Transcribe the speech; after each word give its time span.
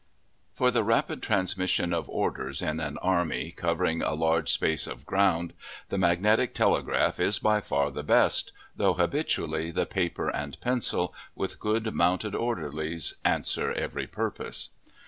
For 0.51 0.71
the 0.71 0.83
rapid 0.83 1.21
transmission 1.21 1.93
of 1.93 2.09
orders 2.09 2.63
in 2.63 2.79
an 2.79 2.97
army 3.03 3.51
covering 3.51 4.01
a 4.01 4.15
large 4.15 4.51
space 4.51 4.87
of 4.87 5.05
ground, 5.05 5.53
the 5.89 5.97
magnetic 5.99 6.55
telegraph 6.55 7.19
is 7.19 7.37
by 7.37 7.61
far 7.61 7.91
the 7.91 8.01
best, 8.01 8.51
though 8.75 8.93
habitually 8.95 9.69
the 9.69 9.85
paper 9.85 10.29
and 10.29 10.59
pencil, 10.59 11.13
with 11.35 11.59
good 11.59 11.93
mounted 11.93 12.33
orderlies, 12.33 13.13
answer 13.23 13.71
every 13.73 14.07
purpose. 14.07 14.71